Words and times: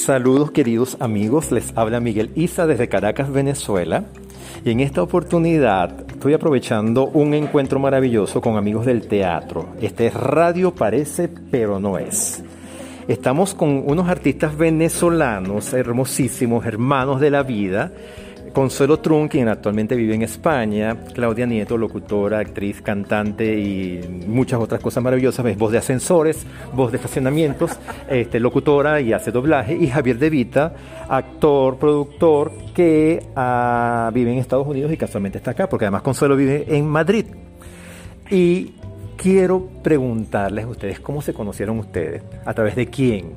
Saludos 0.00 0.50
queridos 0.50 0.96
amigos, 0.98 1.52
les 1.52 1.76
habla 1.76 2.00
Miguel 2.00 2.30
Isa 2.34 2.66
desde 2.66 2.88
Caracas, 2.88 3.30
Venezuela. 3.30 4.04
Y 4.64 4.70
en 4.70 4.80
esta 4.80 5.02
oportunidad 5.02 6.06
estoy 6.10 6.32
aprovechando 6.32 7.04
un 7.08 7.34
encuentro 7.34 7.78
maravilloso 7.78 8.40
con 8.40 8.56
amigos 8.56 8.86
del 8.86 9.06
teatro. 9.06 9.68
Este 9.78 10.06
es 10.06 10.14
Radio 10.14 10.74
Parece, 10.74 11.28
pero 11.28 11.78
no 11.78 11.98
es. 11.98 12.42
Estamos 13.08 13.52
con 13.52 13.84
unos 13.86 14.08
artistas 14.08 14.56
venezolanos 14.56 15.74
hermosísimos, 15.74 16.64
hermanos 16.64 17.20
de 17.20 17.30
la 17.30 17.42
vida, 17.42 17.92
Consuelo 18.52 18.98
Trun, 18.98 19.28
quien 19.28 19.48
actualmente 19.48 19.94
vive 19.94 20.14
en 20.14 20.22
España, 20.22 20.96
Claudia 21.14 21.46
Nieto, 21.46 21.78
locutora, 21.78 22.40
actriz, 22.40 22.82
cantante 22.82 23.58
y 23.58 24.24
muchas 24.26 24.60
otras 24.60 24.80
cosas 24.80 25.02
maravillosas, 25.02 25.46
es 25.46 25.56
voz 25.56 25.72
de 25.72 25.78
ascensores, 25.78 26.46
voz 26.72 26.90
de 26.90 26.96
estacionamientos, 26.96 27.78
este, 28.08 28.40
locutora 28.40 29.00
y 29.00 29.12
hace 29.12 29.30
doblaje, 29.30 29.76
y 29.76 29.88
Javier 29.88 30.18
De 30.18 30.30
Vita, 30.30 30.74
actor, 31.08 31.78
productor, 31.78 32.52
que 32.74 33.24
ah, 33.36 34.10
vive 34.12 34.32
en 34.32 34.38
Estados 34.38 34.66
Unidos 34.66 34.92
y 34.92 34.96
casualmente 34.96 35.38
está 35.38 35.52
acá, 35.52 35.68
porque 35.68 35.84
además 35.84 36.02
Consuelo 36.02 36.34
vive 36.36 36.64
en 36.68 36.86
Madrid. 36.86 37.26
Y 38.30 38.74
quiero 39.16 39.68
preguntarles 39.82 40.64
a 40.64 40.68
ustedes 40.68 41.00
cómo 41.00 41.22
se 41.22 41.34
conocieron 41.34 41.78
ustedes, 41.78 42.22
a 42.44 42.52
través 42.52 42.74
de 42.74 42.86
quién, 42.86 43.34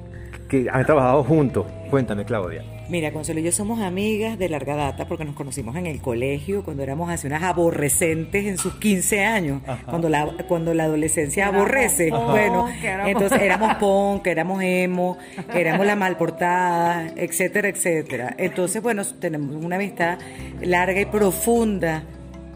que 0.49 0.67
han 0.71 0.85
trabajado 0.85 1.23
juntos. 1.23 1.65
Cuéntame, 1.89 2.25
Claudia. 2.25 2.72
Mira, 2.89 3.13
Consuelo 3.13 3.39
y 3.39 3.43
yo 3.43 3.51
somos 3.51 3.79
amigas 3.79 4.37
de 4.37 4.49
larga 4.49 4.75
data 4.75 5.07
porque 5.07 5.23
nos 5.23 5.35
conocimos 5.35 5.75
en 5.77 5.85
el 5.85 6.01
colegio 6.01 6.63
cuando 6.63 6.83
éramos 6.83 7.09
así 7.09 7.27
unas 7.27 7.41
aborrecentes 7.41 8.45
en 8.45 8.57
sus 8.57 8.75
15 8.75 9.23
años, 9.23 9.61
cuando 9.85 10.09
la 10.09 10.33
cuando 10.47 10.73
la 10.73 10.83
adolescencia 10.83 11.47
aborrece. 11.47 12.11
bueno, 12.11 12.67
entonces 13.05 13.41
éramos 13.41 13.75
punk, 13.75 14.27
éramos 14.27 14.61
emo, 14.61 15.17
éramos 15.53 15.85
la 15.85 15.95
malportada, 15.95 17.07
etcétera, 17.15 17.69
etcétera. 17.69 18.35
Entonces, 18.37 18.81
bueno, 18.81 19.03
tenemos 19.05 19.55
una 19.63 19.77
amistad 19.77 20.19
larga 20.61 20.99
y 20.99 21.05
profunda 21.05 22.03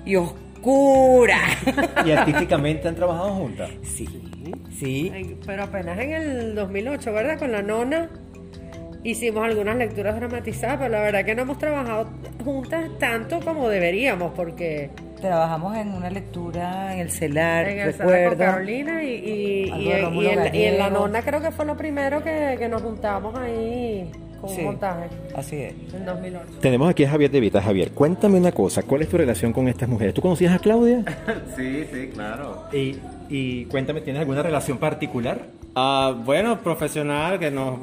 y 0.06 0.18
oscura. 0.18 1.40
¿Y 2.06 2.12
artísticamente 2.12 2.88
han 2.90 2.96
trabajado 2.96 3.30
juntas? 3.34 3.70
Sí, 3.84 4.08
sí. 4.78 5.38
pero 5.46 5.64
apenas 5.64 5.98
en 6.00 6.14
el 6.14 6.56
2008, 6.56 7.14
¿verdad? 7.14 7.40
Con 7.40 7.54
la 7.54 7.62
nona 7.62 8.10
hicimos 9.04 9.44
algunas 9.44 9.78
lecturas 9.78 10.16
dramatizadas, 10.16 10.78
pero 10.78 10.90
la 10.90 11.02
verdad 11.02 11.26
que 11.26 11.36
no 11.36 11.44
hemos 11.44 11.58
trabajado 11.58 12.10
juntas 12.44 12.90
tanto 13.00 13.40
como 13.40 13.70
deberíamos, 13.70 14.34
porque... 14.36 14.90
Trabajamos 15.18 15.76
en 15.76 15.94
una 15.96 16.12
lectura 16.12 16.94
en 16.94 17.00
el 17.00 17.10
CELAR, 17.10 17.68
en 17.70 17.80
el 17.80 17.94
CELAR 17.96 18.30
con 18.30 18.38
Carolina 18.38 19.04
y, 19.04 19.68
en, 19.68 20.78
la 20.78 20.92
nona 20.92 21.24
creo 21.24 21.42
que 21.42 21.50
fue 21.50 21.66
lo 21.66 21.76
primero 21.76 22.24
que, 22.24 22.68
nos 22.70 22.84
juntamos 22.84 23.36
ahí 23.36 24.12
con 24.40 24.52
un 24.52 24.64
montaje. 24.64 25.08
Así 25.36 25.56
es. 25.56 25.74
En 25.92 26.06
2008. 26.06 26.46
Tenemos 26.62 26.88
aquí 26.88 27.04
a 27.04 27.10
Javier 27.10 27.32
de 27.32 27.40
Vita. 27.40 27.64
Javier, 27.64 27.94
cuéntame 27.94 28.38
una 28.38 28.52
cosa, 28.52 28.84
¿cuál 28.84 29.02
es 29.02 29.10
tu 29.10 29.18
relación 29.18 29.54
con 29.54 29.68
estas 29.68 29.90
mujeres? 29.90 30.14
¿Tú 30.14 30.22
conocías 30.22 30.54
a 30.54 30.60
Claudia? 30.60 31.04
sí, 31.58 31.88
sí, 31.92 32.12
claro. 32.14 32.66
Y, 32.72 32.98
y 33.28 33.66
cuéntame, 33.66 34.02
¿tienes 34.02 34.20
alguna 34.20 34.44
relación 34.44 34.78
particular? 34.78 35.40
Ah, 35.80 36.12
bueno, 36.26 36.60
profesional, 36.64 37.38
que 37.38 37.52
nos 37.52 37.78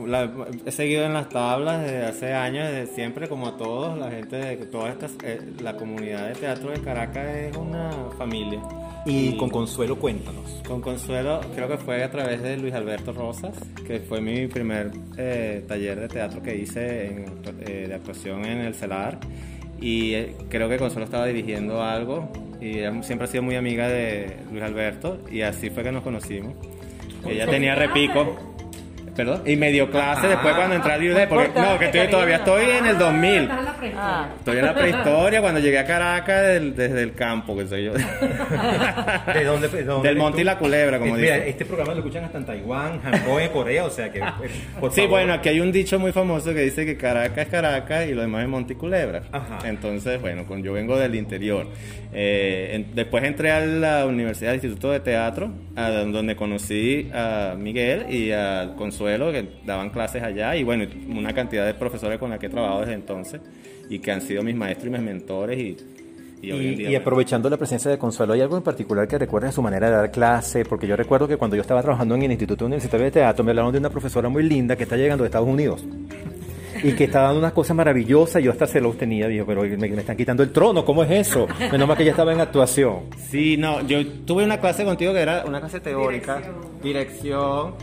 he 0.67 0.73
seguido 0.73 1.05
en 1.05 1.15
las 1.15 1.29
tablas 1.29 1.81
desde 1.81 2.05
hace 2.05 2.33
años, 2.33 2.69
desde 2.69 2.93
siempre, 2.93 3.29
como 3.29 3.47
a 3.47 3.57
todos, 3.57 3.97
la 3.97 4.11
gente 4.11 4.35
de 4.35 4.57
toda 4.67 4.91
esta, 4.91 5.07
eh, 5.23 5.41
la 5.63 5.77
comunidad 5.77 6.27
de 6.27 6.35
teatro 6.35 6.73
de 6.73 6.81
Caracas 6.81 7.25
es 7.37 7.57
una 7.57 7.93
familia. 8.19 8.61
Y, 9.07 9.37
con 9.37 9.49
Consuelo, 9.49 9.97
cuéntanos. 9.97 10.61
Con 10.67 10.81
Consuelo, 10.81 11.41
creo 11.55 11.69
que 11.69 11.79
fue 11.79 12.03
a 12.03 12.11
través 12.11 12.43
de 12.43 12.57
Luis 12.57 12.75
Alberto 12.75 13.13
Rosas, 13.13 13.55
que 13.87 14.01
fue 14.01 14.21
mi 14.21 14.49
primer 14.49 14.91
eh, 15.17 15.65
taller 15.69 16.01
de 16.01 16.09
teatro 16.09 16.43
que 16.43 16.57
hice 16.57 17.27
eh, 17.61 17.87
de 17.87 17.95
actuación 17.95 18.45
en 18.45 18.59
el 18.63 18.75
CELAR. 18.75 19.21
Y 19.81 20.21
creo 20.49 20.69
que 20.69 20.79
Consuelo 20.79 21.05
estaba 21.05 21.27
dirigiendo 21.27 21.81
algo 21.81 22.29
y 22.61 22.79
siempre 23.05 23.27
ha 23.27 23.29
sido 23.29 23.45
muy 23.45 23.55
amiga 23.55 23.87
de 23.87 24.39
Luis 24.51 24.65
Alberto 24.65 25.21
y 25.31 25.43
así 25.43 25.71
fue 25.71 25.85
que 25.85 25.93
nos 25.93 26.03
conocimos. 26.03 26.55
Ella 27.27 27.47
tenía 27.47 27.75
repico. 27.75 28.55
¿Perdón? 29.15 29.43
Y 29.47 29.55
medio 29.57 29.91
clase 29.91 30.27
después 30.27 30.55
cuando 30.55 30.75
entré 30.75 30.93
al 30.93 31.03
IUD, 31.03 31.29
porque 31.29 31.61
no, 31.61 31.79
que 31.79 31.85
estoy, 31.87 32.09
todavía 32.09 32.37
estoy 32.37 32.65
en 32.71 32.87
el 32.87 32.99
2000. 32.99 33.49
Ah. 33.97 34.29
Estoy 34.39 34.59
en 34.59 34.65
la 34.65 34.75
prehistoria 34.75 35.41
cuando 35.41 35.61
llegué 35.61 35.79
a 35.79 35.85
Caracas 35.85 36.43
desde 36.77 37.03
el 37.03 37.15
campo, 37.15 37.57
que 37.57 37.67
soy 37.67 37.85
yo. 37.85 37.93
¿De 37.95 39.45
dónde? 39.45 39.69
Del 40.03 40.17
Monte 40.17 40.41
y 40.41 40.45
la 40.45 40.59
Culebra, 40.59 40.99
como 40.99 41.17
dice. 41.17 41.49
este 41.49 41.65
programa 41.65 41.93
lo 41.93 41.99
escuchan 41.99 42.25
hasta 42.25 42.39
en 42.39 42.47
Taiwán, 42.47 43.01
Hanoi, 43.05 43.49
Corea, 43.49 43.85
o 43.85 43.91
sea 43.91 44.11
que... 44.11 44.23
sí, 44.91 45.07
bueno, 45.07 45.33
aquí 45.33 45.49
hay 45.49 45.61
un 45.61 45.73
dicho 45.73 45.99
muy 45.99 46.13
famoso 46.13 46.55
que 46.55 46.61
dice 46.61 46.87
que 46.87 46.97
Caracas 46.97 47.47
es 47.47 47.49
Caracas 47.49 48.09
y 48.09 48.15
lo 48.15 48.23
demás 48.23 48.43
es 48.43 48.49
Monte 48.49 48.73
y 48.75 48.77
Culebra. 48.77 49.23
Entonces, 49.65 50.21
bueno, 50.21 50.45
yo 50.59 50.73
vengo 50.73 50.99
del 50.99 51.15
interior. 51.15 51.67
Eh, 52.13 52.87
después 52.95 53.25
entré 53.25 53.51
a 53.51 53.61
la 53.61 54.07
Universidad 54.07 54.53
del 54.53 54.57
Instituto 54.57 54.91
de 54.93 55.01
Teatro, 55.01 55.51
donde 55.75 56.37
conocí 56.37 57.11
a 57.13 57.55
Miguel 57.59 58.07
y 58.09 58.31
a 58.31 58.75
Consuelo 58.77 59.33
que 59.33 59.49
daban 59.65 59.91
clases 59.91 60.23
allá, 60.23 60.55
y 60.57 60.63
bueno, 60.63 60.87
una 61.09 61.33
cantidad 61.33 61.67
de 61.67 61.75
profesores 61.75 62.19
con 62.19 62.31
la 62.31 62.39
que 62.39 62.47
he 62.47 62.51
trabajado 62.51 62.81
desde 62.81 62.95
entonces 62.95 63.41
y 63.89 63.99
que 63.99 64.13
han 64.13 64.21
sido 64.21 64.43
mis 64.43 64.55
maestros 64.55 64.89
y 64.89 64.91
mis 64.91 65.03
mentores 65.03 65.59
y 65.59 65.77
y, 66.53 66.95
aprovechando 66.95 67.49
la 67.49 67.57
presencia 67.57 67.91
de 67.91 67.99
Consuelo, 67.99 68.33
¿hay 68.33 68.41
algo 68.41 68.57
en 68.57 68.63
particular 68.63 69.09
que 69.09 69.19
recuerdes 69.19 69.51
de 69.51 69.55
su 69.55 69.63
manera 69.63 69.89
de 69.89 69.97
dar 69.97 70.11
clase? 70.11 70.65
Porque 70.65 70.87
yo 70.87 70.97
recuerdo 70.97 71.27
que 71.27 71.37
cuando 71.37 71.57
yo 71.57 71.63
estaba 71.63 71.83
trabajando 71.83 72.15
en 72.15 72.23
el 72.23 72.33
Instituto 72.33 72.67
Universitario 72.67 73.05
de 73.07 73.13
Teatro, 73.13 73.45
me 73.45 73.53
hablaron 73.53 73.73
de 73.73 73.79
una 73.79 73.91
profesora 73.91 74.29
muy 74.29 74.43
linda 74.43 74.77
que 74.77 74.85
está 74.85 74.97
llegando 74.97 75.25
de 75.25 75.29
Estados 75.29 75.49
Unidos. 75.49 75.85
Y 76.83 76.93
que 76.93 77.05
está 77.05 77.23
dando 77.23 77.39
unas 77.39 77.53
cosas 77.53 77.75
maravillosas, 77.77 78.43
yo 78.43 78.51
hasta 78.51 78.67
se 78.67 78.81
los 78.81 78.99
tenía, 78.99 79.27
dijo, 79.27 79.47
pero 79.47 79.63
me, 79.63 79.77
me, 79.77 80.01
están 80.01 80.17
quitando 80.17 80.43
el 80.43 80.51
trono, 80.51 80.85
¿cómo 80.85 81.03
es 81.03 81.29
eso? 81.29 81.47
Menos 81.73 81.89
mal 81.89 81.97
que 81.97 82.03
ella 82.03 82.13
estaba 82.13 82.33
en 82.33 82.41
actuación. 82.41 83.05
Sí, 83.31 83.57
no, 83.57 83.81
yo 83.87 84.07
tuve 84.27 84.45
una 84.45 84.61
clase 84.61 84.85
contigo 84.85 85.15
que 85.15 85.21
era 85.21 85.45
una 85.47 85.61
clase 85.61 85.81
teórica, 85.81 86.43
dirección 86.83 87.75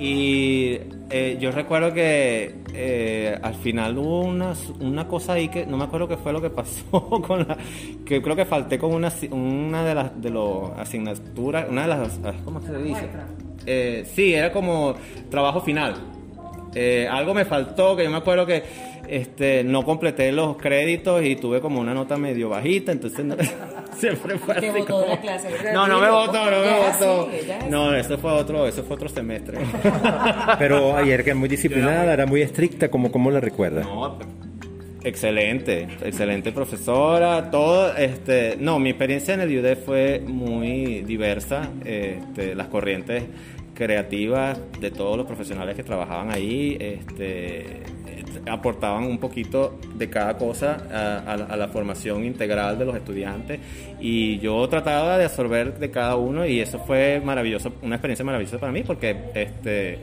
y 0.00 0.78
eh, 1.10 1.36
yo 1.38 1.52
recuerdo 1.52 1.92
que 1.92 2.54
eh, 2.72 3.38
al 3.42 3.54
final 3.54 3.98
hubo 3.98 4.22
una, 4.22 4.54
una 4.80 5.06
cosa 5.06 5.34
ahí 5.34 5.48
que 5.48 5.66
no 5.66 5.76
me 5.76 5.84
acuerdo 5.84 6.08
qué 6.08 6.16
fue 6.16 6.32
lo 6.32 6.40
que 6.40 6.50
pasó 6.50 6.90
con 7.26 7.46
la 7.46 7.56
que 8.04 8.22
creo 8.22 8.34
que 8.34 8.46
falté 8.46 8.78
con 8.78 8.94
una 8.94 9.12
una 9.30 9.84
de 9.84 9.94
las 9.94 10.20
de 10.20 10.30
los 10.30 10.70
asignaturas 10.78 11.66
una 11.68 11.82
de 11.82 11.88
las 11.88 12.20
ah, 12.24 12.32
cómo 12.44 12.60
se 12.60 12.76
dice 12.82 13.08
eh, 13.66 14.04
sí 14.14 14.34
era 14.34 14.52
como 14.52 14.94
trabajo 15.30 15.60
final. 15.60 15.94
Eh, 16.74 17.08
algo 17.10 17.34
me 17.34 17.44
faltó 17.44 17.96
que 17.96 18.04
yo 18.04 18.10
me 18.10 18.18
acuerdo 18.18 18.46
que 18.46 18.62
este, 19.08 19.64
no 19.64 19.84
completé 19.84 20.30
los 20.30 20.56
créditos 20.56 21.22
y 21.24 21.36
tuve 21.36 21.60
como 21.60 21.80
una 21.80 21.92
nota 21.92 22.16
medio 22.16 22.48
bajita, 22.48 22.92
entonces 22.92 23.24
siempre 24.00 24.38
fue 24.38 24.54
así. 24.56 24.66
Como... 24.86 25.06
la 25.06 25.20
clase, 25.20 25.48
No, 25.74 25.86
no 25.86 26.00
me 26.00 26.10
votó, 26.10 26.50
no 26.50 26.60
me 26.60 26.78
votó. 26.78 27.30
No, 27.68 27.94
eso 27.94 28.18
fue 28.18 28.32
otro, 28.32 28.66
eso 28.66 28.82
fue 28.84 28.96
otro 28.96 29.08
semestre. 29.08 29.58
Pero 30.58 30.96
ayer 30.96 31.22
que 31.22 31.30
era 31.30 31.38
muy 31.38 31.48
disciplinada, 31.48 32.12
era 32.12 32.26
muy 32.26 32.42
estricta, 32.42 32.90
¿cómo, 32.90 33.12
cómo 33.12 33.30
la 33.30 33.40
recuerda? 33.40 33.82
No, 33.82 34.18
excelente, 35.04 35.88
excelente 36.02 36.52
profesora, 36.52 37.50
todo, 37.50 37.94
este, 37.96 38.56
no, 38.58 38.78
mi 38.78 38.90
experiencia 38.90 39.34
en 39.34 39.40
el 39.40 39.50
IUD 39.50 39.76
fue 39.84 40.20
muy 40.20 41.02
diversa, 41.02 41.70
este, 41.84 42.54
las 42.54 42.68
corrientes 42.68 43.24
creativas 43.74 44.60
de 44.78 44.90
todos 44.90 45.16
los 45.16 45.26
profesionales 45.26 45.74
que 45.74 45.82
trabajaban 45.82 46.30
ahí, 46.30 46.76
este, 46.78 47.82
aportaban 48.46 49.04
un 49.04 49.18
poquito 49.18 49.78
de 49.94 50.08
cada 50.08 50.36
cosa 50.36 51.24
a, 51.26 51.56
la 51.56 51.68
formación 51.68 52.24
integral 52.24 52.78
de 52.78 52.84
los 52.84 52.96
estudiantes 52.96 53.60
y 54.00 54.38
yo 54.38 54.68
trataba 54.68 55.18
de 55.18 55.24
absorber 55.24 55.78
de 55.78 55.90
cada 55.90 56.16
uno 56.16 56.46
y 56.46 56.60
eso 56.60 56.78
fue 56.80 57.20
maravilloso, 57.24 57.72
una 57.82 57.96
experiencia 57.96 58.24
maravillosa 58.24 58.58
para 58.58 58.72
mí 58.72 58.82
porque 58.82 59.16
este, 59.34 59.98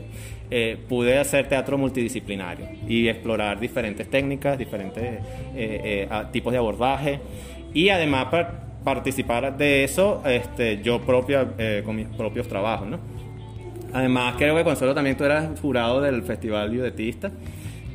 eh, 0.50 0.78
pude 0.88 1.18
hacer 1.18 1.48
teatro 1.48 1.76
multidisciplinario 1.76 2.66
y 2.88 3.08
explorar 3.08 3.60
diferentes 3.60 4.08
técnicas, 4.08 4.56
diferentes 4.56 5.04
eh, 5.04 5.20
eh, 5.54 6.08
tipos 6.32 6.52
de 6.52 6.58
abordaje 6.58 7.20
y 7.74 7.90
además 7.90 8.28
participar 8.82 9.56
de 9.56 9.84
eso 9.84 10.22
este, 10.24 10.80
yo 10.82 11.00
propia 11.02 11.46
con 11.84 11.96
mis 11.96 12.06
propios 12.08 12.48
trabajos, 12.48 12.88
¿no? 12.88 12.98
Además, 13.92 14.34
creo 14.36 14.54
que 14.54 14.64
Consuelo 14.64 14.94
también 14.94 15.16
tú 15.16 15.24
eras 15.24 15.58
jurado 15.60 16.00
del 16.00 16.22
Festival 16.22 16.70
Biodetista 16.70 17.30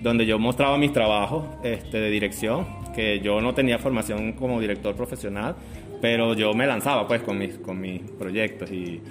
donde 0.04 0.26
yo 0.26 0.38
mostraba 0.38 0.78
mis 0.78 0.92
trabajos 0.92 1.46
este, 1.64 2.00
de 2.00 2.10
dirección, 2.12 2.68
que 2.94 3.22
yo 3.22 3.42
no 3.42 3.54
tenía 3.54 3.80
formación 3.80 4.34
como 4.34 4.60
director 4.60 4.94
profesional, 4.96 5.56
pero 6.02 6.36
yo 6.36 6.54
me 6.54 6.68
lanzaba 6.68 7.08
pues 7.08 7.22
con 7.22 7.38
mis, 7.38 7.56
con 7.56 7.80
mis 7.80 8.02
proyectos 8.02 8.70
y 8.70 9.02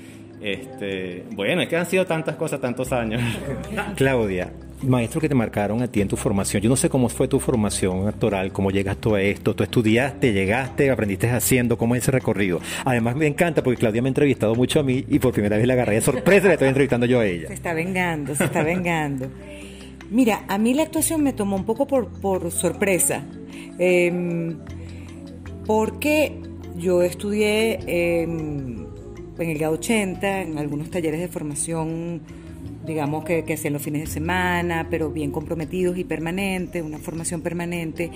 este, 0.43 1.25
bueno, 1.35 1.63
es 1.63 1.69
que 1.69 1.77
han 1.77 1.87
sido 1.87 2.05
tantas 2.05 2.37
cosas, 2.37 2.61
tantos 2.61 2.93
años. 2.93 3.23
Claudia, 3.97 4.53
maestro 4.83 5.21
que 5.21 5.29
te 5.29 5.35
marcaron 5.35 5.81
a 5.81 5.89
ti 5.89 6.03
en 6.03 6.09
tu 6.09 6.17
formación, 6.17 6.63
yo 6.63 6.69
no 6.69 6.77
sé 6.77 6.91
cómo 6.91 7.09
fue 7.09 7.27
tu 7.27 7.41
formación 7.41 8.07
actoral, 8.07 8.53
cómo 8.53 8.71
llegaste 8.71 9.09
a 9.15 9.21
esto, 9.21 9.55
tú 9.55 9.63
estudiaste, 9.63 10.35
llegaste, 10.35 10.91
aprendiste 10.91 11.31
haciendo, 11.31 11.79
cómo 11.79 11.95
es 11.95 12.03
ese 12.03 12.11
recorrido. 12.11 12.61
Además 12.85 13.17
me 13.17 13.27
encanta 13.27 13.63
porque 13.63 13.79
Claudia 13.79 14.03
me 14.03 14.09
ha 14.09 14.11
entrevistado 14.11 14.55
mucho 14.55 14.81
a 14.81 14.83
mí 14.83 15.07
y 15.09 15.19
por 15.19 15.33
primera 15.33 15.57
vez 15.57 15.67
la 15.67 15.73
agarré 15.73 15.95
de 15.95 16.01
sorpresa 16.03 16.49
le 16.49 16.55
estoy 16.55 16.69
entrevistando 16.69 17.07
yo 17.07 17.21
a 17.21 17.25
ella. 17.25 17.49
Se 17.49 17.55
está 17.55 17.73
vengando, 17.73 18.35
se 18.35 18.45
está 18.45 18.63
vengando. 18.63 19.31
Mira, 20.13 20.45
a 20.47 20.59
mí 20.59 20.75
la 20.75 20.83
actuación 20.83 21.23
me 21.23 21.33
tomó 21.33 21.57
un 21.57 21.65
poco 21.65 21.87
por, 21.87 22.09
por 22.21 22.51
sorpresa, 22.51 23.25
em, 23.79 24.59
porque 25.65 26.39
yo 26.77 27.03
estudié 27.03 27.79
em, 27.87 28.85
en 29.39 29.51
el 29.51 29.59
GA80, 29.59 30.43
en 30.43 30.59
algunos 30.59 30.91
talleres 30.91 31.19
de 31.19 31.29
formación, 31.29 32.21
digamos 32.87 33.25
que, 33.25 33.45
que 33.45 33.55
hacían 33.55 33.73
los 33.73 33.81
fines 33.81 34.03
de 34.03 34.07
semana, 34.07 34.87
pero 34.91 35.11
bien 35.11 35.31
comprometidos 35.31 35.97
y 35.97 36.05
permanentes, 36.05 36.83
una 36.83 36.99
formación 36.99 37.41
permanente. 37.41 38.11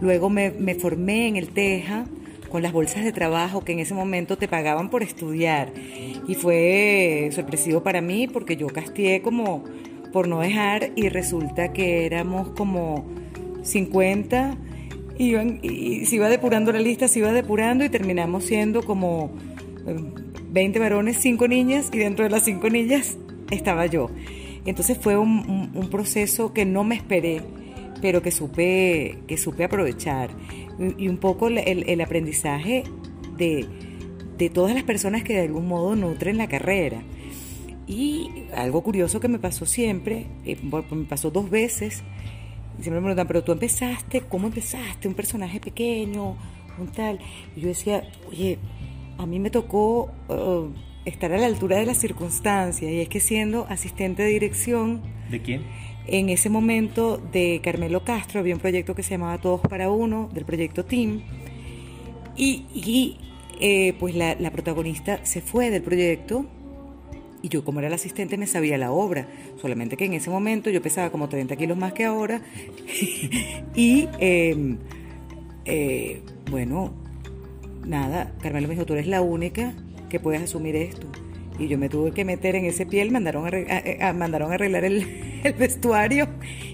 Luego 0.00 0.30
me, 0.30 0.52
me 0.52 0.74
formé 0.74 1.28
en 1.28 1.36
el 1.36 1.50
TEJA 1.50 2.06
con 2.48 2.62
las 2.62 2.72
bolsas 2.72 3.04
de 3.04 3.12
trabajo 3.12 3.62
que 3.62 3.72
en 3.72 3.80
ese 3.80 3.92
momento 3.92 4.38
te 4.38 4.48
pagaban 4.48 4.88
por 4.88 5.02
estudiar. 5.02 5.70
Y 6.26 6.34
fue 6.34 7.28
sorpresivo 7.32 7.82
para 7.82 8.00
mí 8.00 8.26
porque 8.26 8.56
yo 8.56 8.68
castié 8.68 9.20
como 9.20 9.64
por 10.12 10.28
no 10.28 10.40
dejar 10.40 10.92
y 10.94 11.08
resulta 11.08 11.72
que 11.72 12.06
éramos 12.06 12.50
como 12.50 13.04
50 13.62 14.56
iban, 15.18 15.60
y 15.62 16.04
se 16.06 16.16
iba 16.16 16.28
depurando 16.28 16.72
la 16.72 16.80
lista, 16.80 17.08
se 17.08 17.20
iba 17.20 17.32
depurando 17.32 17.84
y 17.84 17.88
terminamos 17.88 18.44
siendo 18.44 18.82
como 18.82 19.32
20 20.50 20.78
eh, 20.78 20.80
varones, 20.80 21.18
5 21.18 21.48
niñas 21.48 21.90
y 21.92 21.98
dentro 21.98 22.24
de 22.24 22.30
las 22.30 22.44
5 22.44 22.68
niñas 22.70 23.16
estaba 23.50 23.86
yo. 23.86 24.10
Entonces 24.64 24.98
fue 24.98 25.16
un, 25.16 25.88
proceso 25.90 26.52
que 26.52 26.64
no 26.64 26.84
me 26.84 26.94
esperé, 26.94 27.42
pero 28.00 28.22
que 28.22 28.30
supe, 28.30 29.18
que 29.26 29.36
supe 29.36 29.64
aprovechar. 29.64 30.30
Y, 30.96 31.08
un 31.08 31.18
poco 31.18 31.48
el, 31.48 31.58
el 31.58 32.00
aprendizaje 32.00 32.84
de, 33.36 33.66
de 34.38 34.50
todas 34.50 34.74
las 34.74 34.84
personas 34.84 35.22
que 35.22 35.34
de 35.34 35.42
algún 35.42 35.66
modo 35.66 35.96
nutren 35.96 36.38
la 36.38 36.48
carrera. 36.48 37.02
Y 37.92 38.46
algo 38.56 38.82
curioso 38.82 39.20
que 39.20 39.28
me 39.28 39.38
pasó 39.38 39.66
siempre, 39.66 40.26
eh, 40.46 40.56
me 40.62 41.04
pasó 41.04 41.30
dos 41.30 41.50
veces, 41.50 42.02
y 42.78 42.82
siempre 42.82 43.00
me 43.00 43.06
preguntan, 43.08 43.26
pero 43.26 43.44
tú 43.44 43.52
empezaste, 43.52 44.22
¿cómo 44.22 44.46
empezaste? 44.46 45.08
Un 45.08 45.14
personaje 45.14 45.60
pequeño, 45.60 46.38
un 46.78 46.88
tal. 46.88 47.18
Y 47.54 47.60
yo 47.60 47.68
decía, 47.68 48.02
oye, 48.30 48.58
a 49.18 49.26
mí 49.26 49.38
me 49.38 49.50
tocó 49.50 50.10
uh, 50.28 50.68
estar 51.04 51.34
a 51.34 51.36
la 51.36 51.44
altura 51.44 51.76
de 51.76 51.84
las 51.84 51.98
circunstancias, 51.98 52.90
y 52.90 53.00
es 53.00 53.10
que 53.10 53.20
siendo 53.20 53.66
asistente 53.68 54.22
de 54.22 54.30
dirección... 54.30 55.02
¿De 55.30 55.42
quién? 55.42 55.62
En 56.06 56.30
ese 56.30 56.48
momento 56.48 57.18
de 57.18 57.60
Carmelo 57.62 58.04
Castro 58.04 58.40
había 58.40 58.54
un 58.54 58.60
proyecto 58.60 58.94
que 58.94 59.02
se 59.02 59.10
llamaba 59.10 59.38
Todos 59.38 59.60
para 59.60 59.90
Uno, 59.90 60.30
del 60.32 60.46
proyecto 60.46 60.86
Team, 60.86 61.20
y, 62.38 62.64
y 62.72 63.18
eh, 63.60 63.92
pues 64.00 64.14
la, 64.14 64.34
la 64.36 64.50
protagonista 64.50 65.26
se 65.26 65.42
fue 65.42 65.68
del 65.68 65.82
proyecto 65.82 66.46
y 67.42 67.48
yo 67.48 67.64
como 67.64 67.80
era 67.80 67.88
el 67.88 67.94
asistente 67.94 68.36
me 68.38 68.46
sabía 68.46 68.78
la 68.78 68.92
obra, 68.92 69.26
solamente 69.60 69.96
que 69.96 70.04
en 70.04 70.14
ese 70.14 70.30
momento 70.30 70.70
yo 70.70 70.80
pesaba 70.80 71.10
como 71.10 71.28
30 71.28 71.56
kilos 71.56 71.76
más 71.76 71.92
que 71.92 72.04
ahora 72.04 72.40
y 73.74 74.08
em, 74.18 74.78
eh, 75.64 76.22
bueno, 76.50 76.92
nada, 77.84 78.32
Carmelo 78.40 78.68
me 78.68 78.74
dijo, 78.74 78.86
tú 78.86 78.94
eres 78.94 79.06
la 79.06 79.20
única 79.20 79.74
que 80.08 80.20
puedes 80.20 80.42
asumir 80.42 80.76
esto. 80.76 81.06
Y 81.58 81.68
yo 81.68 81.78
me 81.78 81.88
tuve 81.88 82.12
que 82.12 82.24
meter 82.24 82.56
en 82.56 82.64
ese 82.64 82.86
piel, 82.86 83.10
mandaron 83.10 83.44
mandaron 84.14 84.50
a 84.52 84.54
arreglar 84.54 84.84
el, 84.84 85.06
el, 85.44 85.52
vestuario 85.54 86.28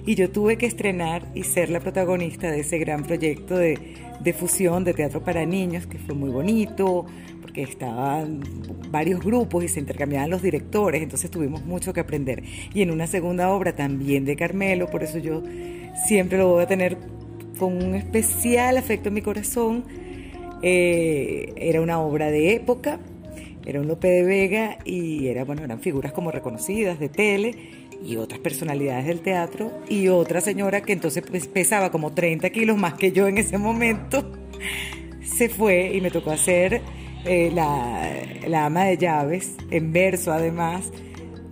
y 0.07 0.15
yo 0.15 0.31
tuve 0.31 0.57
que 0.57 0.67
estrenar 0.67 1.27
y 1.35 1.45
ser 1.45 1.71
la 1.71 1.81
protagonista 1.81 2.51
de 2.51 2.61
ese 2.61 2.79
gran 2.79 3.03
proyecto 3.03 3.57
de, 3.57 3.79
de 4.21 4.33
fusión 4.33 4.85
de 4.85 4.95
teatro 4.95 5.23
para 5.23 5.45
niños, 5.47 5.87
que 5.87 5.99
fue 5.99 6.15
muy 6.15 6.31
bonito, 6.31 7.07
porque 7.41 7.63
estaban 7.63 8.41
varios 8.91 9.21
grupos 9.21 9.65
y 9.65 9.69
se 9.69 9.81
intercambiaban 9.81 10.31
los 10.31 10.43
directores, 10.43 11.03
entonces 11.03 11.31
tuvimos 11.31 11.65
mucho 11.65 11.93
que 11.93 12.01
aprender. 12.01 12.43
Y 12.75 12.83
en 12.83 12.91
una 12.91 13.07
segunda 13.07 13.51
obra 13.51 13.75
también 13.75 14.25
de 14.25 14.37
Carmelo, 14.37 14.89
por 14.89 15.03
eso 15.03 15.19
yo 15.19 15.43
siempre 16.07 16.39
lo 16.39 16.49
voy 16.49 16.63
a 16.63 16.67
tener 16.67 16.99
con 17.59 17.83
un 17.83 17.95
especial 17.95 18.77
afecto 18.77 19.09
en 19.09 19.15
mi 19.15 19.23
corazón. 19.23 19.85
Eh, 20.63 21.53
era 21.57 21.81
una 21.81 22.01
obra 22.01 22.31
de 22.31 22.55
época, 22.55 22.99
era 23.65 23.81
un 23.81 23.87
Lope 23.87 24.09
de 24.09 24.23
Vega 24.23 24.79
y 24.85 25.29
era, 25.29 25.45
bueno, 25.45 25.63
eran 25.63 25.81
figuras 25.81 26.13
como 26.13 26.31
reconocidas 26.31 26.99
de 26.99 27.09
tele 27.09 27.55
y 28.05 28.17
otras 28.17 28.41
personalidades 28.41 29.07
del 29.07 29.21
teatro 29.21 29.73
y 29.89 30.09
otra 30.09 30.41
señora 30.41 30.83
que 30.83 30.93
entonces 30.93 31.25
pues, 31.29 31.49
pesaba 31.49 31.91
como 31.91 32.13
30 32.13 32.51
kilos 32.51 32.77
más 32.77 32.95
que 32.95 33.13
yo 33.13 33.27
en 33.27 33.39
ese 33.39 33.59
momento, 33.59 34.33
se 35.23 35.49
fue 35.49 35.93
y 35.95 36.01
me 36.01 36.11
tocó 36.11 36.31
hacer 36.31 36.83
eh, 37.25 37.51
la, 37.53 38.67
ama 38.67 38.85
de 38.85 38.97
llaves, 38.97 39.57
en 39.71 39.93
verso 39.93 40.33
además, 40.33 40.91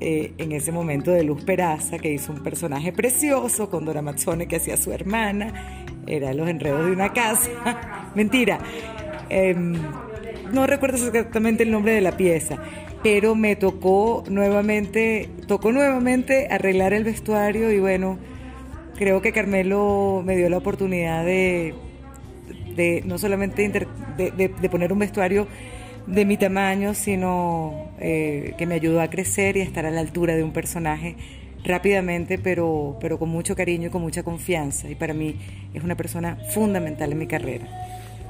eh, 0.00 0.32
en 0.38 0.52
ese 0.52 0.72
momento 0.72 1.10
de 1.10 1.24
Luz 1.24 1.42
Peraza, 1.44 1.98
que 1.98 2.12
hizo 2.12 2.32
un 2.32 2.42
personaje 2.42 2.92
precioso 2.92 3.68
con 3.68 3.84
Dora 3.84 4.02
Mazzone 4.02 4.46
que 4.46 4.56
hacía 4.56 4.76
su 4.76 4.92
hermana, 4.92 5.84
era 6.06 6.32
Los 6.32 6.48
Enredos 6.48 6.86
de 6.86 6.92
una 6.92 7.12
Casa, 7.12 8.10
mentira, 8.14 8.60
em, 9.28 9.74
no 10.52 10.66
recuerdo 10.66 10.96
exactamente 10.96 11.64
el 11.64 11.72
nombre 11.72 11.92
de 11.92 12.00
la 12.00 12.16
pieza, 12.16 12.58
pero 13.02 13.34
me 13.34 13.56
tocó 13.56 14.24
nuevamente, 14.28 15.28
tocó 15.46 15.72
nuevamente 15.72 16.48
arreglar 16.50 16.92
el 16.92 17.04
vestuario 17.04 17.70
y 17.70 17.78
bueno, 17.78 18.18
creo 18.96 19.22
que 19.22 19.32
Carmelo 19.32 20.22
me 20.24 20.36
dio 20.36 20.48
la 20.48 20.58
oportunidad 20.58 21.24
de, 21.24 21.74
de 22.74 23.02
no 23.06 23.18
solamente 23.18 23.86
de, 24.16 24.68
poner 24.70 24.92
un 24.92 24.98
vestuario 24.98 25.46
de 26.06 26.24
mi 26.24 26.36
tamaño, 26.36 26.94
sino 26.94 27.90
eh, 28.00 28.54
que 28.58 28.66
me 28.66 28.74
ayudó 28.74 29.00
a 29.00 29.08
crecer 29.08 29.56
y 29.56 29.60
a 29.60 29.64
estar 29.64 29.86
a 29.86 29.90
la 29.90 30.00
altura 30.00 30.36
de 30.36 30.44
un 30.44 30.52
personaje 30.52 31.16
rápidamente, 31.64 32.38
pero, 32.38 32.96
pero 33.00 33.18
con 33.18 33.28
mucho 33.28 33.56
cariño 33.56 33.88
y 33.88 33.90
con 33.90 34.02
mucha 34.02 34.22
confianza. 34.22 34.88
Y 34.88 34.94
para 34.94 35.14
mí 35.14 35.36
es 35.74 35.82
una 35.82 35.96
persona 35.96 36.36
fundamental 36.50 37.12
en 37.12 37.18
mi 37.18 37.26
carrera. 37.26 37.66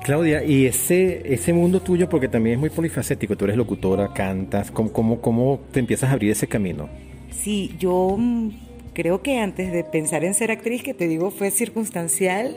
Claudia, 0.07 0.45
y 0.45 0.67
ese, 0.67 1.35
ese 1.35 1.53
mundo 1.53 1.83
tuyo, 1.83 2.09
porque 2.09 2.29
también 2.29 2.55
es 2.55 2.61
muy 2.61 2.71
polifacético, 2.71 3.37
tú 3.37 3.45
eres 3.45 3.57
locutora, 3.57 4.13
cantas, 4.13 4.71
¿cómo, 4.71 4.93
cómo, 4.93 5.21
cómo 5.21 5.59
te 5.73 5.81
empiezas 5.81 6.11
a 6.11 6.13
abrir 6.13 6.31
ese 6.31 6.47
camino? 6.47 6.89
Sí, 7.33 7.75
yo 7.77 8.15
mm, 8.17 8.51
creo 8.95 9.21
que 9.21 9.41
antes 9.41 9.73
de 9.73 9.83
pensar 9.83 10.23
en 10.23 10.35
ser 10.35 10.53
actriz, 10.53 10.85
que 10.85 10.95
te 10.95 11.09
digo 11.09 11.33
fue 11.33 11.51
circunstancial, 11.51 12.57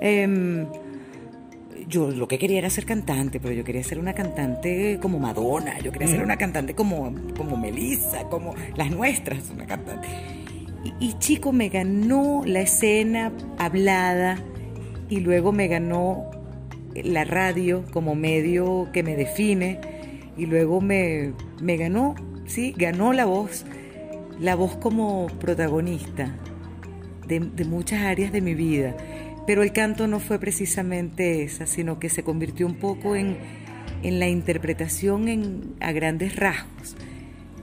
em, 0.00 0.66
yo 1.88 2.12
lo 2.12 2.28
que 2.28 2.38
quería 2.38 2.58
era 2.58 2.70
ser 2.70 2.84
cantante, 2.84 3.40
pero 3.40 3.52
yo 3.52 3.64
quería 3.64 3.82
ser 3.82 3.98
una 3.98 4.12
cantante 4.12 5.00
como 5.02 5.18
Madonna, 5.18 5.80
yo 5.80 5.90
quería 5.90 6.06
ser 6.06 6.22
una 6.22 6.36
cantante 6.36 6.76
como, 6.76 7.12
como 7.36 7.56
Melissa, 7.56 8.28
como 8.28 8.54
las 8.76 8.92
nuestras, 8.92 9.50
una 9.50 9.66
cantante. 9.66 10.06
Y, 10.84 11.06
y 11.08 11.18
chico, 11.18 11.50
me 11.50 11.68
ganó 11.68 12.44
la 12.46 12.60
escena 12.60 13.32
hablada 13.58 14.38
y 15.10 15.18
luego 15.18 15.50
me 15.50 15.66
ganó 15.66 16.35
la 17.04 17.24
radio 17.24 17.84
como 17.92 18.14
medio 18.14 18.88
que 18.92 19.02
me 19.02 19.16
define 19.16 19.80
y 20.36 20.46
luego 20.46 20.80
me, 20.80 21.32
me 21.60 21.76
ganó, 21.76 22.14
sí, 22.46 22.74
ganó 22.76 23.12
la 23.12 23.24
voz, 23.24 23.64
la 24.38 24.54
voz 24.54 24.76
como 24.76 25.26
protagonista 25.40 26.34
de, 27.26 27.40
muchas 27.64 28.02
áreas 28.02 28.32
de 28.32 28.40
mi 28.40 28.54
vida. 28.54 28.96
Pero 29.46 29.62
el 29.62 29.72
canto 29.72 30.06
no 30.06 30.20
fue 30.20 30.38
precisamente 30.38 31.42
esa, 31.42 31.66
sino 31.66 31.98
que 31.98 32.08
se 32.08 32.22
convirtió 32.22 32.66
un 32.66 32.76
poco 32.76 33.16
en, 33.16 33.38
en 34.02 34.18
la 34.18 34.28
interpretación 34.28 35.28
en, 35.28 35.74
a 35.80 35.92
grandes 35.92 36.36
rasgos. 36.36 36.96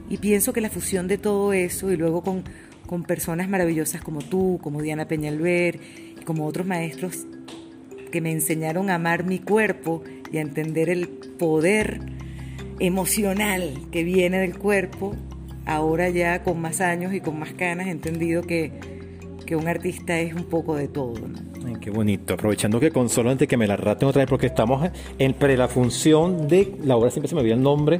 Y 0.09 0.17
pienso 0.17 0.53
que 0.53 0.61
la 0.61 0.69
fusión 0.69 1.07
de 1.07 1.17
todo 1.17 1.53
eso 1.53 1.91
y 1.91 1.97
luego 1.97 2.23
con, 2.23 2.43
con 2.85 3.03
personas 3.03 3.49
maravillosas 3.49 4.01
como 4.01 4.21
tú, 4.21 4.59
como 4.61 4.81
Diana 4.81 5.07
Peñalver, 5.07 5.79
como 6.25 6.45
otros 6.45 6.65
maestros 6.65 7.25
que 8.13 8.21
me 8.21 8.31
enseñaron 8.31 8.91
a 8.91 8.95
amar 8.95 9.25
mi 9.25 9.39
cuerpo 9.39 10.03
y 10.31 10.37
a 10.37 10.41
entender 10.41 10.87
el 10.87 11.07
poder 11.07 11.99
emocional 12.77 13.73
que 13.91 14.03
viene 14.03 14.37
del 14.37 14.55
cuerpo, 14.55 15.15
ahora 15.65 16.09
ya 16.09 16.43
con 16.43 16.61
más 16.61 16.79
años 16.79 17.11
y 17.15 17.21
con 17.21 17.39
más 17.39 17.53
canas 17.53 17.87
he 17.87 17.89
entendido 17.89 18.43
que, 18.43 18.71
que 19.47 19.55
un 19.55 19.67
artista 19.67 20.19
es 20.19 20.35
un 20.35 20.43
poco 20.43 20.75
de 20.75 20.89
todo. 20.89 21.15
Ay, 21.65 21.77
qué 21.81 21.89
bonito. 21.89 22.35
Aprovechando 22.35 22.79
que 22.79 22.91
Consuelo, 22.91 23.31
antes 23.31 23.47
que 23.47 23.57
me 23.57 23.65
la 23.65 23.77
raten 23.77 24.07
otra 24.07 24.19
vez, 24.21 24.29
porque 24.29 24.45
estamos 24.45 24.91
en 25.17 25.33
pre 25.33 25.57
la 25.57 25.67
función 25.67 26.47
de 26.47 26.71
la 26.83 26.95
obra, 26.97 27.09
siempre 27.09 27.29
se 27.29 27.33
me 27.33 27.41
olvida 27.41 27.55
el 27.55 27.63
nombre. 27.63 27.99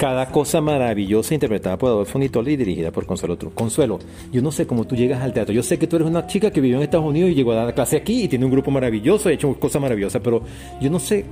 Cada 0.00 0.24
cosa 0.30 0.62
maravillosa. 0.62 1.34
Interpretada 1.34 1.76
por 1.76 1.90
Adolfo 1.90 2.18
Nitoli 2.18 2.54
y 2.54 2.56
dirigida 2.56 2.90
por 2.90 3.04
Consuelo 3.04 3.36
Trujillo. 3.36 3.54
Consuelo, 3.54 3.98
yo 4.32 4.40
no 4.40 4.50
sé 4.50 4.66
cómo 4.66 4.86
tú 4.86 4.96
llegas 4.96 5.22
al 5.22 5.34
teatro. 5.34 5.52
Yo 5.52 5.62
sé 5.62 5.78
que 5.78 5.86
tú 5.86 5.96
eres 5.96 6.08
una 6.08 6.26
chica 6.26 6.50
que 6.50 6.62
vivió 6.62 6.78
en 6.78 6.84
Estados 6.84 7.04
Unidos 7.04 7.28
y 7.28 7.34
llegó 7.34 7.52
a 7.52 7.56
dar 7.56 7.74
clase 7.74 7.98
aquí 7.98 8.22
y 8.22 8.28
tiene 8.28 8.46
un 8.46 8.50
grupo 8.50 8.70
maravilloso, 8.70 9.28
ha 9.28 9.32
hecho 9.32 9.52
cosas 9.60 9.82
maravillosas, 9.82 10.22
pero 10.24 10.40
yo 10.80 10.88
no 10.88 10.98
sé 10.98 11.26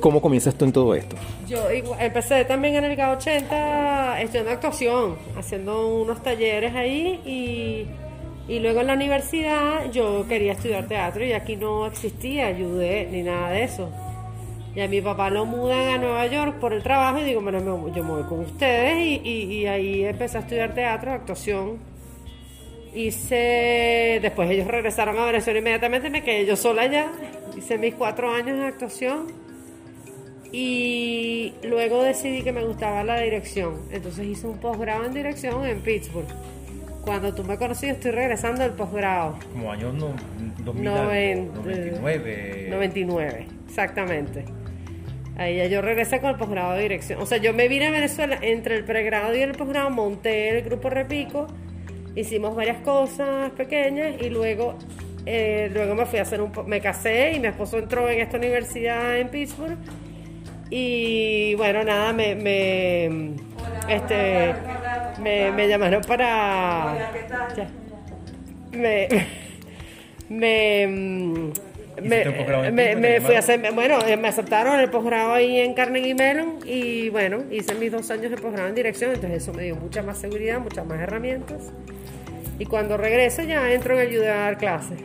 ¿Cómo 0.00 0.22
comienzas 0.22 0.54
tú 0.54 0.64
en 0.64 0.72
todo 0.72 0.94
esto? 0.94 1.16
Yo 1.48 1.58
empecé 1.98 2.44
también 2.44 2.76
en 2.76 2.84
el 2.84 2.96
K80 2.96 4.20
estudiando 4.20 4.52
actuación, 4.52 5.16
haciendo 5.36 5.88
unos 5.88 6.22
talleres 6.22 6.72
ahí 6.76 7.20
y, 7.26 7.88
y, 8.50 8.60
luego 8.60 8.80
en 8.80 8.86
la 8.86 8.92
universidad 8.92 9.90
yo 9.90 10.24
quería 10.28 10.52
estudiar 10.52 10.86
teatro 10.86 11.26
y 11.26 11.32
aquí 11.32 11.56
no 11.56 11.84
existía 11.86 12.46
ayudé 12.46 13.08
ni 13.10 13.24
nada 13.24 13.50
de 13.50 13.64
eso. 13.64 13.90
Y 14.78 14.80
a 14.80 14.86
mi 14.86 15.00
papá 15.00 15.28
lo 15.28 15.44
mudan 15.44 15.88
a 15.88 15.98
Nueva 15.98 16.24
York 16.28 16.60
por 16.60 16.72
el 16.72 16.84
trabajo 16.84 17.18
y 17.18 17.24
digo, 17.24 17.40
bueno, 17.40 17.58
yo 17.92 18.04
me 18.04 18.10
voy 18.12 18.22
con 18.22 18.38
ustedes 18.38 18.96
y, 18.96 19.20
y, 19.28 19.54
y 19.54 19.66
ahí 19.66 20.04
empecé 20.04 20.36
a 20.36 20.40
estudiar 20.42 20.72
teatro, 20.72 21.10
actuación 21.10 21.78
Hice, 22.94 24.20
después 24.22 24.48
ellos 24.48 24.68
regresaron 24.68 25.18
a 25.18 25.26
Venezuela 25.26 25.58
inmediatamente, 25.58 26.10
me 26.10 26.22
quedé 26.22 26.46
yo 26.46 26.54
sola 26.54 26.82
allá. 26.82 27.08
Hice 27.56 27.76
mis 27.76 27.96
cuatro 27.96 28.32
años 28.32 28.56
de 28.56 28.66
actuación 28.66 29.26
y 30.52 31.54
luego 31.64 32.04
decidí 32.04 32.42
que 32.42 32.52
me 32.52 32.64
gustaba 32.64 33.02
la 33.02 33.18
dirección. 33.18 33.80
Entonces 33.90 34.26
hice 34.26 34.46
un 34.46 34.58
posgrado 34.58 35.06
en 35.06 35.12
dirección 35.12 35.66
en 35.66 35.80
Pittsburgh. 35.80 36.28
Cuando 37.04 37.34
tú 37.34 37.42
me 37.42 37.58
conociste, 37.58 37.94
estoy 37.94 38.12
regresando 38.12 38.62
del 38.62 38.74
posgrado. 38.74 39.40
Como 39.52 39.72
años 39.72 39.92
no, 39.92 40.12
99. 40.64 42.68
99, 42.70 43.46
exactamente. 43.66 44.44
Ahí 45.38 45.56
ya 45.56 45.66
yo 45.66 45.80
regresé 45.80 46.20
con 46.20 46.30
el 46.30 46.36
posgrado 46.36 46.74
de 46.74 46.82
dirección. 46.82 47.20
O 47.22 47.26
sea, 47.26 47.38
yo 47.38 47.54
me 47.54 47.68
vine 47.68 47.86
a 47.86 47.90
Venezuela 47.90 48.38
entre 48.42 48.76
el 48.76 48.84
pregrado 48.84 49.34
y 49.34 49.40
el 49.40 49.52
posgrado, 49.52 49.88
monté 49.88 50.50
el 50.50 50.64
grupo 50.64 50.90
Repico, 50.90 51.46
hicimos 52.16 52.56
varias 52.56 52.78
cosas 52.82 53.50
pequeñas 53.52 54.20
y 54.20 54.30
luego, 54.30 54.76
eh, 55.24 55.70
luego 55.72 55.94
me 55.94 56.06
fui 56.06 56.18
a 56.18 56.22
hacer 56.22 56.42
un... 56.42 56.52
Me 56.66 56.80
casé 56.80 57.34
y 57.34 57.40
mi 57.40 57.46
esposo 57.46 57.78
entró 57.78 58.08
en 58.10 58.20
esta 58.20 58.36
universidad 58.36 59.16
en 59.18 59.28
Pittsburgh 59.28 59.78
y 60.70 61.54
bueno, 61.54 61.82
nada, 61.84 62.12
me, 62.12 62.34
me 62.34 63.36
este 63.88 64.54
me, 65.20 65.50
me, 65.52 65.68
llamaron 65.68 66.02
para 66.02 67.10
me 68.72 69.08
me, 70.28 71.52
me, 72.02 72.96
me, 72.96 73.20
fui 73.20 73.34
a 73.34 73.38
hacer, 73.38 73.60
bueno, 73.72 73.98
eh, 74.06 74.16
me 74.16 74.28
aceptaron 74.28 74.78
el 74.80 74.90
posgrado 74.90 75.32
ahí 75.32 75.58
en 75.58 75.74
Carnegie 75.74 76.14
Mellon 76.14 76.58
y 76.64 77.08
bueno, 77.10 77.44
hice 77.50 77.74
mis 77.74 77.92
dos 77.92 78.10
años 78.10 78.30
de 78.30 78.36
posgrado 78.36 78.68
en 78.68 78.74
dirección, 78.74 79.12
entonces 79.12 79.42
eso 79.42 79.52
me 79.52 79.64
dio 79.64 79.76
mucha 79.76 80.02
más 80.02 80.18
seguridad, 80.18 80.60
muchas 80.60 80.86
más 80.86 81.00
herramientas. 81.00 81.72
Y 82.58 82.66
cuando 82.66 82.96
regrese 82.96 83.46
ya 83.46 83.72
entro 83.72 83.98
en 83.98 84.08
ayuda 84.08 84.34
a 84.34 84.38
dar 84.44 84.58
clases. 84.58 84.98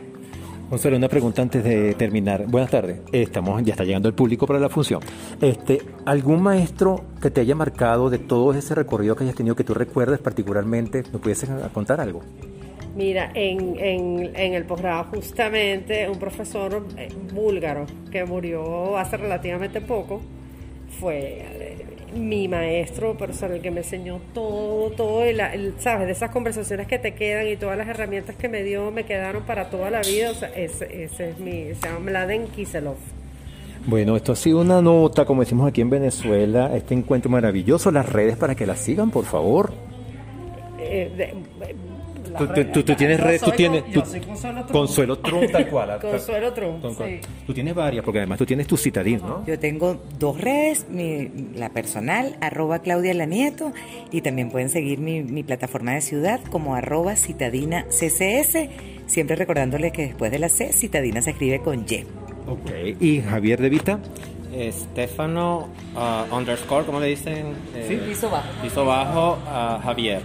Consuelo, 0.68 0.96
una 0.96 1.08
pregunta 1.08 1.42
antes 1.42 1.62
de 1.62 1.94
terminar. 1.94 2.46
Buenas 2.46 2.70
tardes. 2.70 3.00
Estamos, 3.12 3.62
ya 3.62 3.74
está 3.74 3.84
llegando 3.84 4.08
el 4.08 4.14
público 4.14 4.46
para 4.46 4.58
la 4.58 4.68
función. 4.68 5.00
Este, 5.40 5.82
¿Algún 6.06 6.42
maestro 6.42 7.04
que 7.20 7.30
te 7.30 7.42
haya 7.42 7.54
marcado 7.54 8.08
de 8.10 8.18
todo 8.18 8.54
ese 8.54 8.74
recorrido 8.74 9.14
que 9.14 9.24
hayas 9.24 9.36
tenido 9.36 9.54
que 9.54 9.62
tú 9.62 9.74
recuerdes 9.74 10.20
particularmente? 10.20 11.04
¿Me 11.12 11.18
pudiesen 11.18 11.60
contar 11.72 12.00
algo? 12.00 12.22
Mira, 12.94 13.30
en, 13.34 13.76
en, 13.78 14.36
en 14.36 14.54
el 14.54 14.64
posgrado 14.64 15.04
justamente 15.04 16.08
un 16.08 16.18
profesor 16.18 16.86
eh, 16.96 17.08
búlgaro 17.32 17.86
que 18.10 18.24
murió 18.24 18.96
hace 18.96 19.16
relativamente 19.16 19.80
poco 19.80 20.20
fue 21.00 21.44
mi 22.14 22.48
maestro 22.48 23.16
personal 23.16 23.60
que 23.60 23.70
me 23.70 23.80
enseñó 23.80 24.20
todo, 24.32 24.90
todo, 24.90 25.28
y 25.28 25.36
¿sabes? 25.78 26.06
De 26.06 26.12
esas 26.12 26.30
conversaciones 26.30 26.86
que 26.86 26.98
te 26.98 27.14
quedan 27.14 27.48
y 27.48 27.56
todas 27.56 27.76
las 27.76 27.88
herramientas 27.88 28.36
que 28.36 28.48
me 28.48 28.62
dio 28.62 28.90
me 28.90 29.04
quedaron 29.04 29.42
para 29.42 29.70
toda 29.70 29.90
la 29.90 30.00
vida. 30.00 30.30
O 30.30 30.34
sea, 30.34 30.48
ese, 30.50 31.04
es 31.04 31.38
mi, 31.38 31.74
se 31.74 31.88
llama 31.88 31.98
Mladen 32.00 32.46
Kiselov. 32.48 32.96
Bueno, 33.86 34.16
esto 34.16 34.32
ha 34.32 34.36
sido 34.36 34.60
una 34.60 34.80
nota, 34.80 35.26
como 35.26 35.42
decimos 35.42 35.68
aquí 35.68 35.82
en 35.82 35.90
Venezuela, 35.90 36.74
este 36.74 36.94
encuentro 36.94 37.30
maravilloso. 37.30 37.90
Las 37.90 38.08
redes 38.08 38.36
para 38.36 38.54
que 38.54 38.66
las 38.66 38.78
sigan, 38.78 39.10
por 39.10 39.24
favor. 39.24 39.72
Eh, 40.86 41.34
Tú, 42.36 42.82
tienes 42.96 43.20
redes, 43.20 43.42
tú 43.42 43.50
tienes. 43.52 43.84
Consuelo 44.70 45.18
Trump. 45.18 45.50
tal 45.52 45.68
cual. 45.68 45.98
Consuelo 46.00 46.52
Trump. 46.52 46.84
Tú 47.46 47.54
tienes 47.54 47.74
varias, 47.74 48.04
porque 48.04 48.18
además 48.18 48.38
tú 48.38 48.46
tienes 48.46 48.66
tu 48.66 48.76
citadín, 48.76 49.20
¿no? 49.20 49.44
Yo 49.46 49.58
tengo 49.58 50.02
dos 50.18 50.40
redes, 50.40 50.86
mi, 50.88 51.30
la 51.54 51.70
personal, 51.70 52.36
arroba 52.40 52.80
Claudia 52.80 53.14
Lanieto, 53.14 53.72
y 54.10 54.20
también 54.22 54.50
pueden 54.50 54.68
seguir 54.68 54.98
mi, 54.98 55.22
mi 55.22 55.42
plataforma 55.42 55.92
de 55.92 56.00
ciudad 56.00 56.40
como 56.50 56.74
arroba 56.74 57.16
citadina 57.16 57.86
CCS, 57.88 58.68
siempre 59.06 59.36
recordándoles 59.36 59.92
que 59.92 60.02
después 60.02 60.32
de 60.32 60.38
la 60.38 60.48
C, 60.48 60.72
citadina 60.72 61.22
se 61.22 61.30
escribe 61.30 61.60
con 61.60 61.84
Y. 61.88 62.04
Ok. 62.46 63.00
¿Y 63.00 63.20
Javier 63.20 63.60
De 63.60 63.68
Vita? 63.68 64.00
Estefano 64.52 65.68
uh, 65.96 66.34
underscore, 66.34 66.86
¿cómo 66.86 67.00
le 67.00 67.08
dicen? 67.08 67.54
sí, 67.88 67.96
piso 67.96 68.30
bajo. 68.30 68.48
Piso 68.62 68.84
bajo, 68.84 69.32
uh, 69.32 69.82
Javier. 69.82 70.22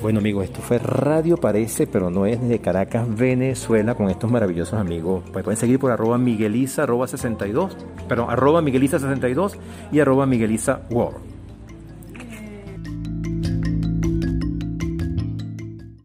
Bueno 0.00 0.20
amigos, 0.20 0.44
esto 0.44 0.60
fue 0.60 0.78
Radio 0.78 1.36
Parece, 1.38 1.88
pero 1.88 2.08
no 2.08 2.24
es 2.24 2.40
de 2.40 2.60
Caracas, 2.60 3.04
Venezuela, 3.16 3.96
con 3.96 4.08
estos 4.10 4.30
maravillosos 4.30 4.78
amigos. 4.78 5.24
Pues 5.32 5.42
pueden 5.42 5.58
seguir 5.58 5.80
por 5.80 5.90
arroba 5.90 6.18
migueliza, 6.18 6.84
arroba 6.84 7.08
62, 7.08 7.76
perdón, 8.08 8.30
arroba 8.30 8.62
migueliza 8.62 9.00
62 9.00 9.58
y 9.90 9.98
arroba 9.98 10.24
migueliza 10.24 10.82
world. 10.90 11.37